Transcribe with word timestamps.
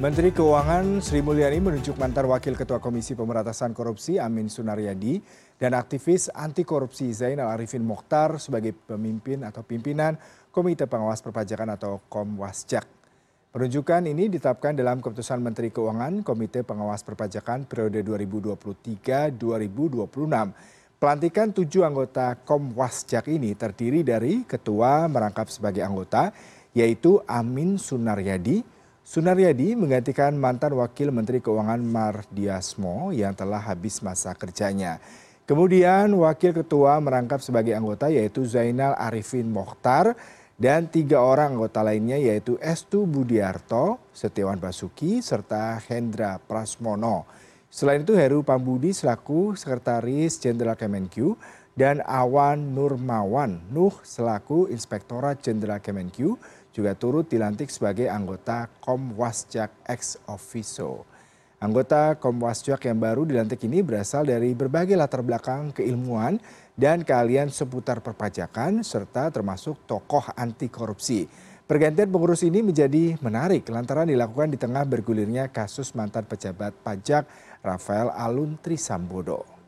Menteri 0.00 0.32
Keuangan 0.32 1.04
Sri 1.04 1.20
Mulyani 1.20 1.60
menunjuk 1.60 2.00
mantan 2.00 2.24
Wakil 2.24 2.56
Ketua 2.56 2.80
Komisi 2.80 3.12
Pemberantasan 3.12 3.76
Korupsi 3.76 4.16
Amin 4.16 4.48
Sunaryadi 4.48 5.20
dan 5.60 5.76
aktivis 5.76 6.32
anti 6.32 6.64
korupsi 6.64 7.12
Zainal 7.12 7.52
Arifin 7.52 7.84
Mokhtar 7.84 8.40
sebagai 8.40 8.72
pemimpin 8.72 9.44
atau 9.44 9.60
pimpinan 9.60 10.16
Komite 10.48 10.88
Pengawas 10.88 11.20
Perpajakan 11.20 11.76
atau 11.76 12.00
Komwasjak. 12.08 12.88
Penunjukan 13.52 14.08
ini 14.08 14.32
ditetapkan 14.32 14.72
dalam 14.72 15.04
keputusan 15.04 15.36
Menteri 15.36 15.68
Keuangan 15.68 16.24
Komite 16.24 16.64
Pengawas 16.64 17.04
Perpajakan 17.04 17.68
periode 17.68 18.00
2023-2026. 19.36 19.36
Pelantikan 20.96 21.52
tujuh 21.52 21.84
anggota 21.84 22.40
Komwasjak 22.40 23.28
ini 23.28 23.52
terdiri 23.52 24.00
dari 24.00 24.48
ketua 24.48 25.12
merangkap 25.12 25.52
sebagai 25.52 25.84
anggota, 25.84 26.32
yaitu 26.72 27.20
Amin 27.28 27.76
Sunaryadi, 27.76 28.79
Sunaryadi 29.00 29.72
menggantikan 29.72 30.36
mantan 30.36 30.76
Wakil 30.76 31.08
Menteri 31.08 31.40
Keuangan 31.40 31.80
Mardiasmo 31.80 33.16
yang 33.16 33.32
telah 33.32 33.58
habis 33.58 34.04
masa 34.04 34.36
kerjanya. 34.36 35.00
Kemudian 35.48 36.12
Wakil 36.14 36.52
Ketua 36.52 37.00
merangkap 37.00 37.40
sebagai 37.40 37.72
anggota 37.72 38.12
yaitu 38.12 38.44
Zainal 38.44 38.92
Arifin 39.00 39.48
Mokhtar 39.48 40.12
dan 40.60 40.92
tiga 40.92 41.24
orang 41.24 41.56
anggota 41.56 41.80
lainnya 41.80 42.20
yaitu 42.20 42.60
Estu 42.60 43.08
Budiarto, 43.08 44.12
Setiawan 44.12 44.60
Basuki, 44.60 45.24
serta 45.24 45.80
Hendra 45.88 46.36
Prasmono. 46.36 47.24
Selain 47.72 48.04
itu 48.04 48.12
Heru 48.12 48.44
Pambudi 48.44 48.92
selaku 48.92 49.56
Sekretaris 49.56 50.36
Jenderal 50.36 50.76
Kemenkyu 50.76 51.40
dan 51.80 52.04
Awan 52.04 52.76
Nurmawan 52.76 53.56
Nuh 53.72 54.04
selaku 54.04 54.68
Inspektorat 54.68 55.40
Jenderal 55.40 55.80
Kemenkyu 55.80 56.36
juga 56.76 56.92
turut 56.92 57.24
dilantik 57.24 57.72
sebagai 57.72 58.04
anggota 58.04 58.68
Komwasjak 58.84 59.72
ex 59.88 60.20
officio. 60.28 61.08
Anggota 61.56 62.20
Komwasjak 62.20 62.84
yang 62.84 63.00
baru 63.00 63.24
dilantik 63.24 63.64
ini 63.64 63.80
berasal 63.80 64.28
dari 64.28 64.52
berbagai 64.52 64.92
latar 64.92 65.24
belakang 65.24 65.72
keilmuan 65.72 66.36
dan 66.76 67.00
keahlian 67.00 67.48
seputar 67.48 68.04
perpajakan 68.04 68.84
serta 68.84 69.32
termasuk 69.32 69.80
tokoh 69.88 70.36
anti 70.36 70.68
korupsi. 70.68 71.24
Pergantian 71.64 72.12
pengurus 72.12 72.44
ini 72.44 72.60
menjadi 72.60 73.16
menarik 73.24 73.64
lantaran 73.72 74.04
dilakukan 74.04 74.52
di 74.52 74.60
tengah 74.60 74.84
bergulirnya 74.84 75.48
kasus 75.48 75.96
mantan 75.96 76.28
pejabat 76.28 76.76
pajak 76.84 77.24
Rafael 77.64 78.12
Alun 78.12 78.60
Trisambodo. 78.60 79.59